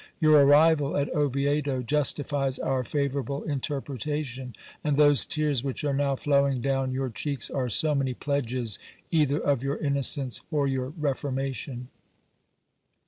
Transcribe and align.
Your 0.19 0.41
arrival 0.43 0.97
at 0.97 1.13
Oviedo 1.13 1.83
justifies 1.83 2.57
our 2.57 2.83
favourable 2.83 3.43
interpretation, 3.43 4.55
and 4.83 4.97
those 4.97 5.27
tears 5.27 5.63
which 5.63 5.83
are 5.83 5.93
now 5.93 6.15
flowing 6.15 6.59
down 6.59 6.91
your 6.91 7.09
cheeks, 7.11 7.51
are 7.51 7.69
so 7.69 7.93
many 7.93 8.15
pledges 8.15 8.79
either 9.11 9.39
of 9.39 9.61
your 9.61 9.77
innocence 9.77 10.41
or 10.49 10.65
your 10.65 10.89
reformation. 10.97 11.89